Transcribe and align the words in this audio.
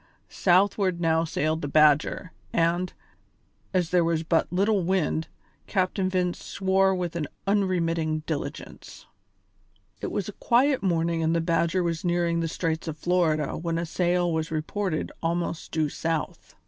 Southward 0.29 0.99
now 0.99 1.23
sailed 1.23 1.61
the 1.61 1.67
Badger, 1.67 2.31
and, 2.51 2.91
as 3.71 3.91
there 3.91 4.03
was 4.03 4.23
but 4.23 4.51
little 4.51 4.81
wind, 4.81 5.27
Captain 5.67 6.09
Vince 6.09 6.43
swore 6.43 6.95
with 6.95 7.15
an 7.15 7.27
unremitting 7.45 8.23
diligence. 8.25 9.05
It 10.01 10.09
was 10.11 10.27
a 10.27 10.31
quiet 10.33 10.81
morning 10.81 11.21
and 11.21 11.35
the 11.35 11.39
Badger 11.39 11.83
was 11.83 12.03
nearing 12.03 12.39
the 12.39 12.47
straits 12.47 12.87
of 12.87 12.97
Florida 12.97 13.55
when 13.55 13.77
a 13.77 13.85
sail 13.85 14.33
was 14.33 14.49
reported 14.49 15.11
almost 15.21 15.71
due 15.71 15.87
south. 15.87 16.55